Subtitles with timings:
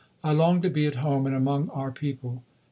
[0.23, 2.41] I long to be at home and among our people.